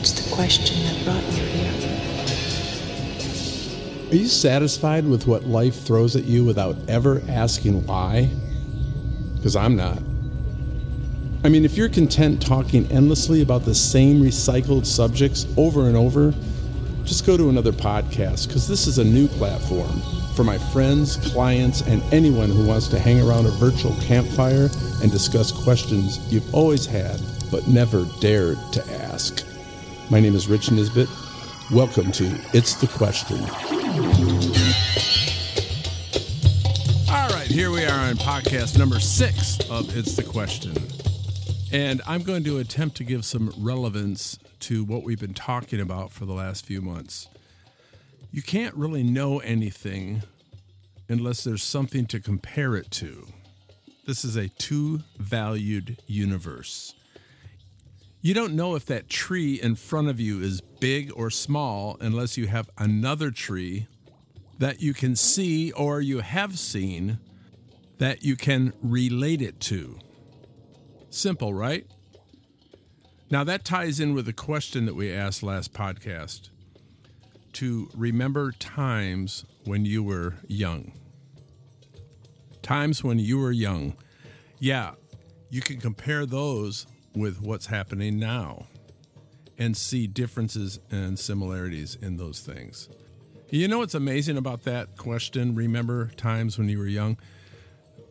[0.00, 1.70] It's the question that brought you here.
[4.10, 8.30] Are you satisfied with what life throws at you without ever asking why?
[9.36, 9.98] Because I'm not.
[11.44, 16.32] I mean, if you're content talking endlessly about the same recycled subjects over and over,
[17.04, 20.00] just go to another podcast because this is a new platform
[20.34, 24.70] for my friends, clients, and anyone who wants to hang around a virtual campfire
[25.02, 27.20] and discuss questions you've always had
[27.50, 29.44] but never dared to ask.
[30.10, 31.08] My name is Rich Nisbet.
[31.70, 33.38] Welcome to It's the Question.
[37.08, 40.74] All right, here we are on podcast number six of It's the Question.
[41.72, 46.10] And I'm going to attempt to give some relevance to what we've been talking about
[46.10, 47.28] for the last few months.
[48.32, 50.24] You can't really know anything
[51.08, 53.28] unless there's something to compare it to.
[54.08, 56.94] This is a two valued universe.
[58.22, 62.36] You don't know if that tree in front of you is big or small unless
[62.36, 63.86] you have another tree
[64.58, 67.18] that you can see or you have seen
[67.96, 69.98] that you can relate it to.
[71.08, 71.86] Simple, right?
[73.30, 76.50] Now, that ties in with the question that we asked last podcast
[77.54, 80.92] to remember times when you were young.
[82.60, 83.96] Times when you were young.
[84.58, 84.92] Yeah,
[85.48, 88.66] you can compare those with what's happening now
[89.58, 92.88] and see differences and similarities in those things.
[93.50, 95.54] You know what's amazing about that question?
[95.54, 97.18] Remember times when you were young?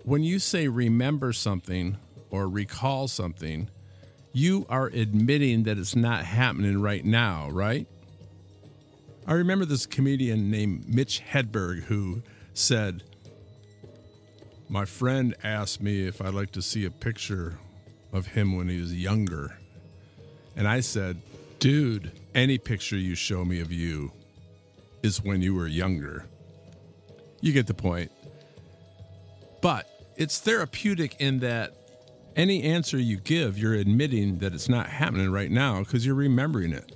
[0.04, 1.98] When you say remember something
[2.30, 3.70] or recall something,
[4.34, 7.88] you are admitting that it's not happening right now, right?
[9.26, 12.22] I remember this comedian named Mitch Hedberg who
[12.54, 13.04] said,
[14.68, 17.60] My friend asked me if I'd like to see a picture
[18.12, 19.58] of him when he was younger.
[20.56, 21.22] And I said,
[21.60, 24.12] Dude, any picture you show me of you
[25.04, 26.26] is when you were younger.
[27.42, 28.12] You get the point.
[29.62, 31.76] But it's therapeutic in that
[32.36, 36.72] any answer you give, you're admitting that it's not happening right now because you're remembering
[36.72, 36.96] it.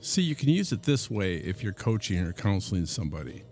[0.00, 3.44] See, you can use it this way if you're coaching or counseling somebody.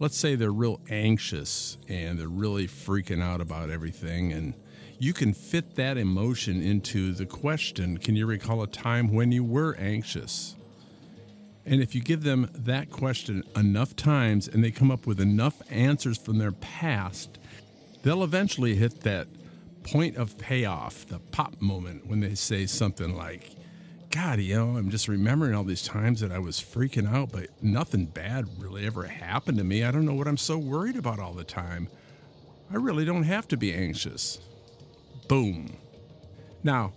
[0.00, 4.54] Let's say they're real anxious and they're really freaking out about everything, and
[4.98, 9.44] you can fit that emotion into the question Can you recall a time when you
[9.44, 10.56] were anxious?
[11.64, 15.60] And if you give them that question enough times and they come up with enough
[15.70, 17.38] answers from their past,
[18.02, 19.28] they'll eventually hit that
[19.82, 23.50] point of payoff, the pop moment when they say something like,
[24.10, 27.48] God, you know, I'm just remembering all these times that I was freaking out, but
[27.62, 29.84] nothing bad really ever happened to me.
[29.84, 31.88] I don't know what I'm so worried about all the time.
[32.72, 34.38] I really don't have to be anxious.
[35.28, 35.76] Boom.
[36.62, 36.92] Now,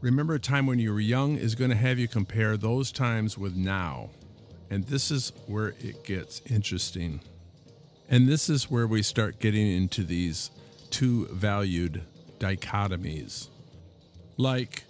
[0.00, 3.38] remember a time when you were young is going to have you compare those times
[3.38, 4.10] with now.
[4.70, 7.20] And this is where it gets interesting.
[8.10, 10.50] And this is where we start getting into these
[10.90, 12.02] two valued
[12.38, 13.48] dichotomies
[14.38, 14.84] like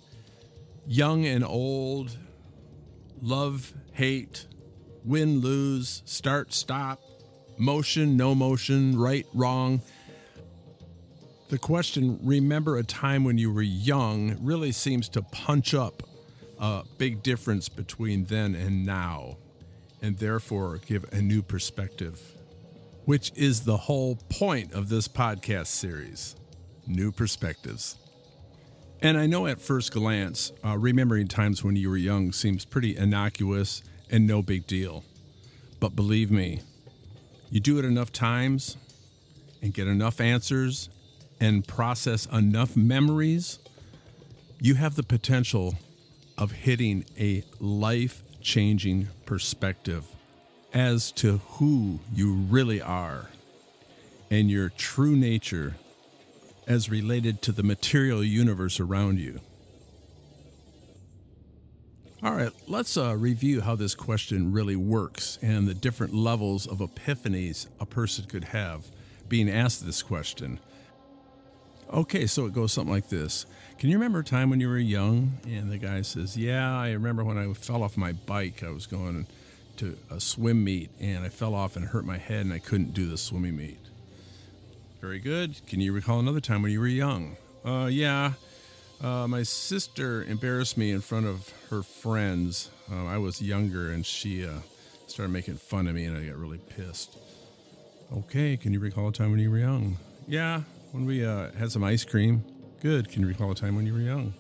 [0.87, 2.16] young and old,
[3.20, 4.47] love, hate,
[5.05, 7.00] win, lose, start, stop,
[7.56, 9.81] motion, no motion, right, wrong.
[11.48, 16.03] The question, remember a time when you were young, really seems to punch up
[16.59, 19.38] a big difference between then and now,
[20.03, 22.20] and therefore give a new perspective,
[23.06, 26.37] which is the whole point of this podcast series
[26.87, 27.97] new perspectives.
[29.00, 32.97] And I know at first glance, uh, remembering times when you were young seems pretty
[32.97, 35.04] innocuous and no big deal.
[35.81, 36.60] But believe me,
[37.50, 38.76] you do it enough times
[39.62, 40.88] and get enough answers
[41.41, 43.59] and process enough memories,
[44.60, 45.76] you have the potential
[46.37, 50.04] of hitting a life changing perspective
[50.72, 53.26] as to who you really are
[54.31, 55.75] and your true nature
[56.66, 59.41] as related to the material universe around you.
[62.23, 66.79] All right, let's uh, review how this question really works and the different levels of
[66.79, 68.87] epiphanies a person could have
[69.29, 70.58] being asked this question.
[71.93, 73.46] Okay, so it goes something like this
[73.79, 75.38] Can you remember a time when you were young?
[75.46, 78.62] And the guy says, Yeah, I remember when I fell off my bike.
[78.62, 79.26] I was going
[79.79, 82.93] to a swim meet and I fell off and hurt my head and I couldn't
[82.93, 83.79] do the swimming meet.
[85.00, 85.64] Very good.
[85.67, 87.37] Can you recall another time when you were young?
[87.64, 88.32] Uh, yeah.
[89.00, 92.70] Uh, my sister embarrassed me in front of her friends.
[92.90, 94.58] Uh, I was younger and she uh,
[95.06, 97.17] started making fun of me and I got really pissed.
[98.12, 99.99] Okay, can you recall a time when you were young?
[100.26, 100.62] Yeah,
[100.93, 102.44] when we uh, had some ice cream.
[102.81, 103.08] Good.
[103.08, 104.35] Can you recall a time when you were young?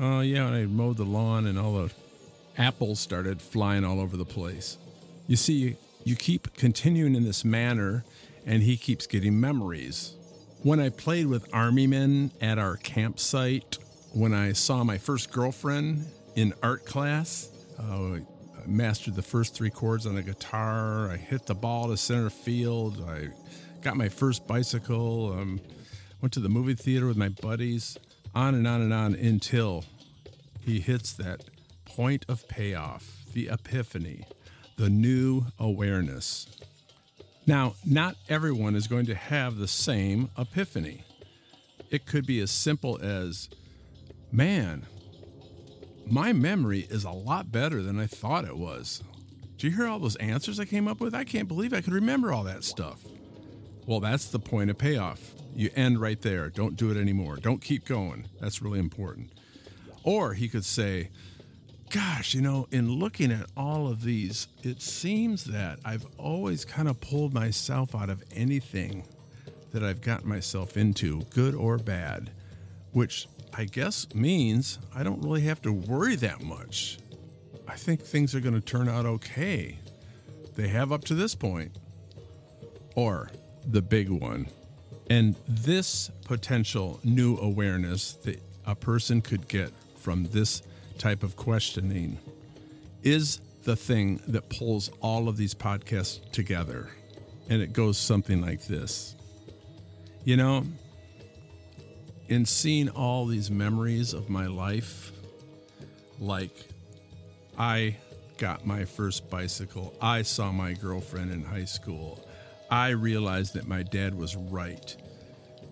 [0.00, 1.92] Uh, yeah, when I mowed the lawn and all the
[2.58, 4.78] apples started flying all over the place.
[5.26, 8.04] You see, you keep continuing in this manner,
[8.46, 10.14] and he keeps getting memories.
[10.62, 13.78] When I played with army men at our campsite,
[14.12, 16.06] when I saw my first girlfriend
[16.36, 17.48] in art class,
[17.78, 18.20] uh, I
[18.66, 21.10] mastered the first three chords on a guitar.
[21.10, 23.02] I hit the ball to center field.
[23.08, 23.28] I
[23.82, 25.32] got my first bicycle.
[25.32, 25.60] Um,
[26.20, 27.98] went to the movie theater with my buddies.
[28.34, 29.84] On and on and on until
[30.60, 31.40] he hits that
[31.84, 34.24] point of payoff, the epiphany,
[34.76, 36.46] the new awareness.
[37.46, 41.02] Now, not everyone is going to have the same epiphany.
[41.90, 43.48] It could be as simple as,
[44.30, 44.86] man,
[46.06, 49.02] my memory is a lot better than I thought it was.
[49.56, 51.14] Do you hear all those answers I came up with?
[51.14, 53.00] I can't believe I could remember all that stuff.
[53.86, 55.34] Well, that's the point of payoff.
[55.54, 56.48] You end right there.
[56.48, 57.36] Don't do it anymore.
[57.36, 58.28] Don't keep going.
[58.40, 59.32] That's really important.
[60.04, 61.10] Or he could say,
[61.90, 66.88] Gosh, you know, in looking at all of these, it seems that I've always kind
[66.88, 69.08] of pulled myself out of anything
[69.72, 72.30] that I've gotten myself into, good or bad,
[72.92, 76.98] which I guess means I don't really have to worry that much.
[77.66, 79.78] I think things are going to turn out okay.
[80.54, 81.76] They have up to this point.
[82.94, 83.30] Or
[83.66, 84.46] the big one.
[85.08, 90.62] And this potential new awareness that a person could get from this
[90.98, 92.18] type of questioning
[93.02, 96.90] is the thing that pulls all of these podcasts together.
[97.48, 99.16] And it goes something like this
[100.24, 100.64] You know,
[102.28, 105.10] in seeing all these memories of my life,
[106.20, 106.68] like
[107.58, 107.96] I
[108.38, 112.26] got my first bicycle, I saw my girlfriend in high school,
[112.70, 114.96] I realized that my dad was right.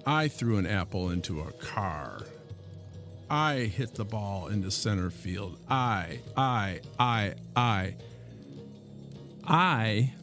[0.05, 2.23] I threw an apple into a car.
[3.31, 5.59] I hit the ball into center field.
[5.69, 7.95] I, I, I, I.
[9.47, 10.15] I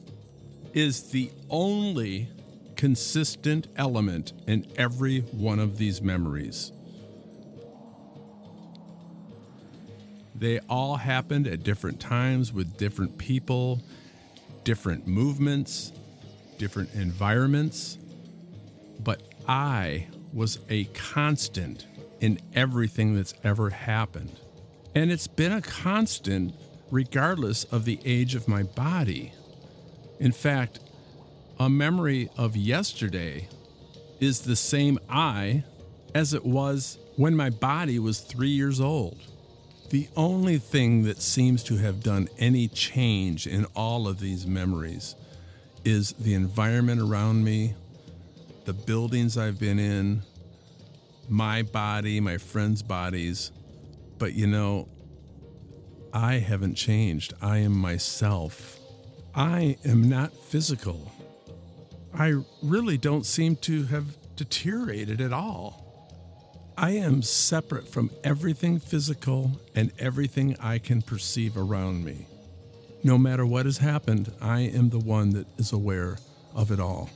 [0.74, 2.30] is the only
[2.76, 6.72] consistent element in every one of these memories.
[10.34, 13.82] They all happened at different times with different people,
[14.66, 15.94] different movements,
[16.58, 17.98] different environments,
[19.00, 21.88] but I was a constant
[22.20, 24.32] in everything that's ever happened.
[24.94, 26.56] And it's been a constant
[26.92, 29.34] regardless of the age of my body.
[30.20, 30.80] In fact,
[31.60, 33.48] a memory of yesterday
[34.20, 35.64] is the same I
[36.14, 39.18] as it was when my body was three years old.
[39.90, 45.16] The only thing that seems to have done any change in all of these memories
[45.86, 47.76] is the environment around me,
[48.66, 50.24] the buildings I've been in,
[51.30, 53.52] my body, my friends' bodies.
[54.18, 54.90] But you know,
[56.12, 57.34] I haven't changed.
[57.42, 58.80] I am myself.
[59.34, 61.12] I am not physical.
[62.14, 64.06] I really don't seem to have
[64.36, 65.86] deteriorated at all.
[66.78, 72.28] I am separate from everything physical and everything I can perceive around me.
[73.06, 76.18] No matter what has happened, I am the one that is aware
[76.56, 77.12] of it all.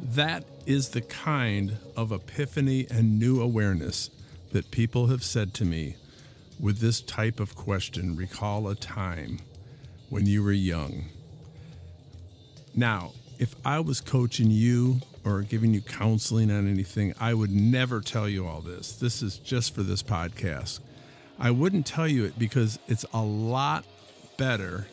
[0.00, 4.10] That is the kind of epiphany and new awareness
[4.50, 5.94] that people have said to me
[6.58, 9.38] with this type of question recall a time
[10.08, 11.04] when you were young.
[12.74, 18.00] Now, if I was coaching you or giving you counseling on anything, I would never
[18.00, 18.96] tell you all this.
[18.96, 20.80] This is just for this podcast.
[21.40, 23.86] I wouldn't tell you it because it's a lot
[24.36, 24.86] better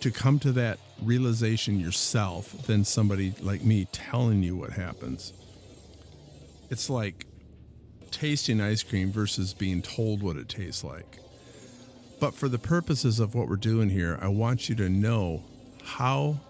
[0.00, 5.34] to come to that realization yourself than somebody like me telling you what happens.
[6.70, 7.26] It's like
[8.10, 11.18] tasting ice cream versus being told what it tastes like.
[12.18, 15.42] But for the purposes of what we're doing here, I want you to know
[15.82, 16.40] how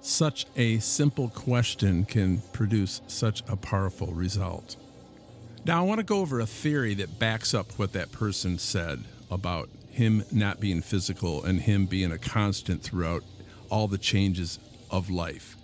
[0.00, 4.76] such a simple question can produce such a powerful result.
[5.68, 9.04] Now, I want to go over a theory that backs up what that person said
[9.30, 13.22] about him not being physical and him being a constant throughout
[13.68, 14.58] all the changes
[14.90, 15.58] of life.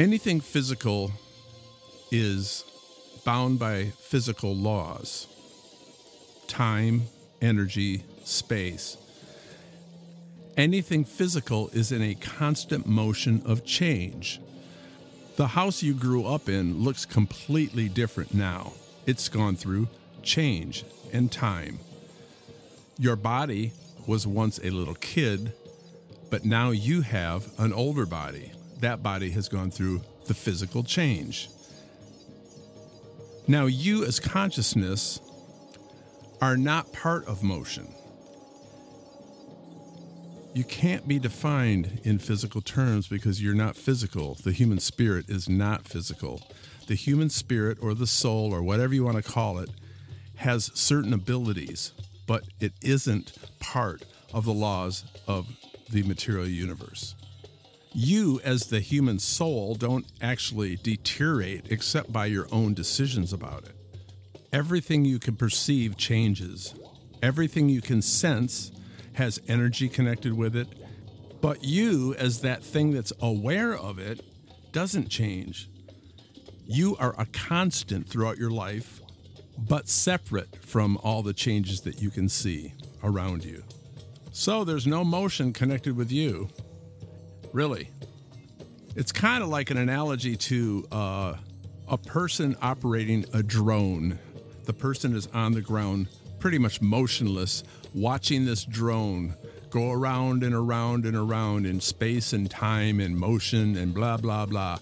[0.00, 1.12] Anything physical
[2.10, 2.64] is
[3.26, 5.28] bound by physical laws
[6.46, 7.02] time,
[7.42, 8.96] energy, space.
[10.56, 14.40] Anything physical is in a constant motion of change.
[15.36, 18.72] The house you grew up in looks completely different now.
[19.04, 19.88] It's gone through
[20.22, 21.80] change and time.
[22.98, 23.72] Your body
[24.06, 25.52] was once a little kid,
[26.30, 28.52] but now you have an older body.
[28.78, 31.48] That body has gone through the physical change.
[33.48, 35.20] Now, you as consciousness
[36.40, 37.88] are not part of motion.
[40.54, 44.36] You can't be defined in physical terms because you're not physical.
[44.36, 46.42] The human spirit is not physical.
[46.86, 49.68] The human spirit, or the soul, or whatever you want to call it,
[50.36, 51.92] has certain abilities,
[52.28, 55.48] but it isn't part of the laws of
[55.90, 57.16] the material universe.
[57.92, 63.74] You, as the human soul, don't actually deteriorate except by your own decisions about it.
[64.52, 66.74] Everything you can perceive changes,
[67.22, 68.70] everything you can sense
[69.14, 70.68] has energy connected with it,
[71.40, 74.24] but you, as that thing that's aware of it,
[74.72, 75.68] doesn't change.
[76.66, 79.00] You are a constant throughout your life,
[79.58, 83.62] but separate from all the changes that you can see around you.
[84.32, 86.48] So there's no motion connected with you.
[87.52, 87.90] Really.
[88.96, 91.34] It's kind of like an analogy to uh,
[91.88, 94.18] a person operating a drone.
[94.64, 97.64] The person is on the ground, pretty much motionless,
[97.94, 99.34] watching this drone
[99.70, 104.46] go around and around and around in space and time and motion and blah, blah,
[104.46, 104.78] blah.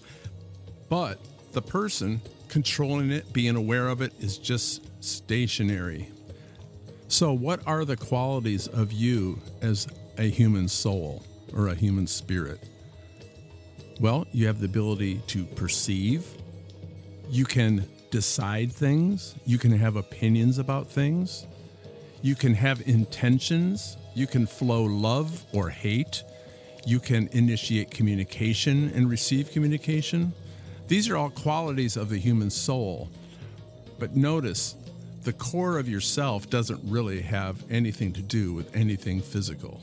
[0.89, 1.19] But
[1.53, 6.09] the person controlling it, being aware of it, is just stationary.
[7.07, 11.23] So, what are the qualities of you as a human soul
[11.55, 12.59] or a human spirit?
[13.99, 16.25] Well, you have the ability to perceive,
[17.29, 21.47] you can decide things, you can have opinions about things,
[22.23, 26.23] you can have intentions, you can flow love or hate,
[26.85, 30.31] you can initiate communication and receive communication.
[30.87, 33.09] These are all qualities of the human soul.
[33.99, 34.75] But notice,
[35.23, 39.81] the core of yourself doesn't really have anything to do with anything physical.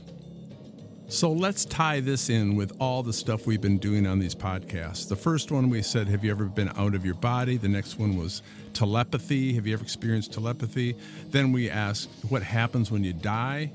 [1.11, 5.09] So let's tie this in with all the stuff we've been doing on these podcasts.
[5.09, 7.57] The first one we said, Have you ever been out of your body?
[7.57, 8.43] The next one was
[8.75, 9.55] telepathy.
[9.55, 10.97] Have you ever experienced telepathy?
[11.31, 13.73] Then we asked, What happens when you die?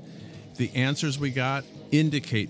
[0.56, 2.48] The answers we got indicate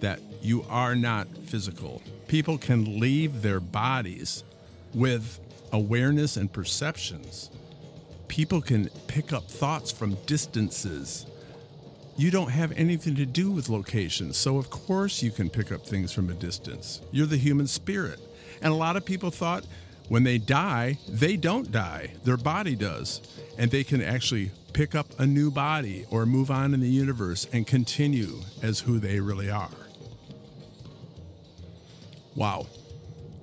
[0.00, 2.02] that you are not physical.
[2.28, 4.44] People can leave their bodies
[4.92, 5.40] with
[5.72, 7.48] awareness and perceptions
[8.30, 11.26] people can pick up thoughts from distances.
[12.20, 15.86] You don't have anything to do with locations, so of course you can pick up
[15.86, 17.00] things from a distance.
[17.12, 18.20] You're the human spirit.
[18.60, 19.64] And a lot of people thought
[20.08, 23.22] when they die, they don't die, their body does.
[23.56, 27.48] And they can actually pick up a new body or move on in the universe
[27.54, 29.70] and continue as who they really are.
[32.34, 32.66] Wow,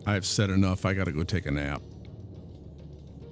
[0.05, 0.85] I've said enough.
[0.85, 1.81] I got to go take a nap.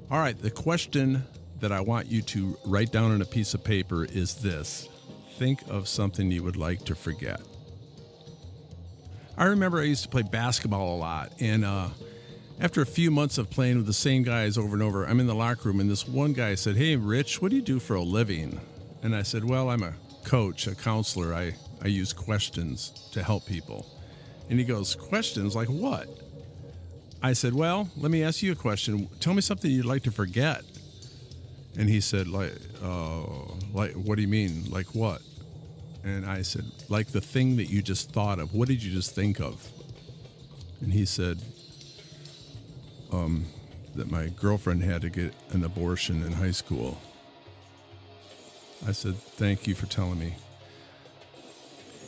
[0.10, 1.24] All right, the question
[1.60, 4.90] that I want you to write down on a piece of paper is this
[5.38, 7.42] think of something you would like to forget.
[9.38, 11.90] I remember I used to play basketball a lot, and uh,
[12.60, 15.28] after a few months of playing with the same guys over and over, I'm in
[15.28, 17.96] the locker room, and this one guy said, Hey, Rich, what do you do for
[17.96, 18.60] a living?
[19.04, 21.34] And I said, Well, I'm a coach, a counselor.
[21.34, 23.86] I, I use questions to help people.
[24.50, 25.54] And he goes, Questions?
[25.54, 26.08] Like what?
[27.22, 29.10] I said, Well, let me ask you a question.
[29.20, 30.64] Tell me something you'd like to forget.
[31.78, 33.26] And he said, like, uh,
[33.76, 34.64] like, what do you mean?
[34.70, 35.22] Like what?
[36.04, 38.54] And I said, like the thing that you just thought of.
[38.54, 39.68] What did you just think of?
[40.80, 41.42] And he said,
[43.12, 43.46] um,
[43.96, 46.98] that my girlfriend had to get an abortion in high school.
[48.88, 50.36] I said, thank you for telling me.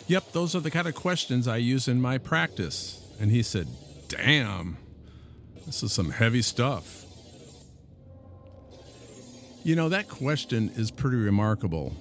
[0.08, 3.02] Yep, those are the kind of questions I use in my practice.
[3.20, 3.68] And he said,
[4.08, 4.78] damn,
[5.66, 7.07] this is some heavy stuff.
[9.68, 11.94] You know, that question is pretty remarkable.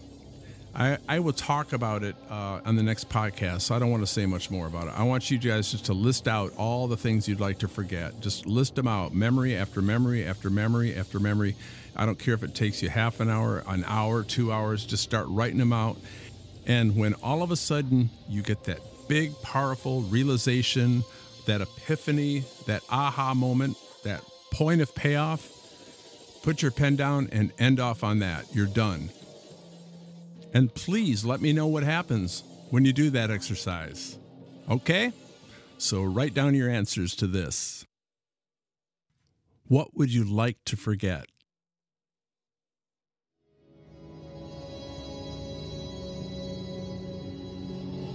[0.73, 4.05] I, I will talk about it uh, on the next podcast, so I don't want
[4.05, 4.95] to say much more about it.
[4.97, 8.21] I want you guys just to list out all the things you'd like to forget.
[8.21, 11.57] Just list them out memory after memory after memory after memory.
[11.97, 15.03] I don't care if it takes you half an hour, an hour, two hours, just
[15.03, 15.97] start writing them out.
[16.69, 21.03] And when all of a sudden you get that big, powerful realization,
[21.47, 25.56] that epiphany, that aha moment, that point of payoff,
[26.47, 28.47] Put your pen down and end off on that.
[28.55, 29.11] You're done.
[30.55, 34.17] And please let me know what happens when you do that exercise.
[34.71, 35.13] Okay?
[35.77, 37.85] So write down your answers to this.
[39.67, 41.27] What would you like to forget?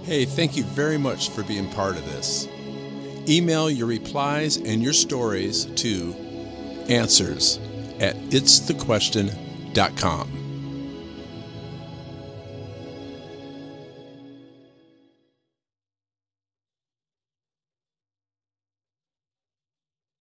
[0.04, 2.48] Hey, thank you very much for being part of this.
[3.28, 6.14] Email your replies and your stories to
[6.88, 7.60] answers
[8.02, 10.41] at itsthequestion.com.